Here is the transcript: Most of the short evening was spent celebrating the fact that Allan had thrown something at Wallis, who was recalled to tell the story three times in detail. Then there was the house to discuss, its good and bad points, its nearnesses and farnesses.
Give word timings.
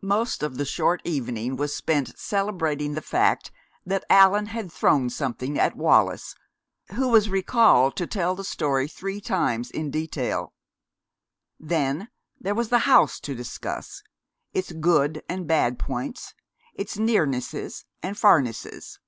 Most 0.00 0.42
of 0.42 0.56
the 0.56 0.64
short 0.64 1.02
evening 1.04 1.54
was 1.56 1.76
spent 1.76 2.18
celebrating 2.18 2.94
the 2.94 3.02
fact 3.02 3.50
that 3.84 4.02
Allan 4.08 4.46
had 4.46 4.72
thrown 4.72 5.10
something 5.10 5.58
at 5.58 5.76
Wallis, 5.76 6.34
who 6.94 7.08
was 7.10 7.28
recalled 7.28 7.94
to 7.96 8.06
tell 8.06 8.34
the 8.34 8.44
story 8.44 8.88
three 8.88 9.20
times 9.20 9.70
in 9.70 9.90
detail. 9.90 10.54
Then 11.60 12.08
there 12.40 12.54
was 12.54 12.70
the 12.70 12.78
house 12.88 13.20
to 13.20 13.34
discuss, 13.34 14.02
its 14.54 14.72
good 14.72 15.22
and 15.28 15.46
bad 15.46 15.78
points, 15.78 16.32
its 16.72 16.96
nearnesses 16.96 17.84
and 18.02 18.16
farnesses. 18.16 18.98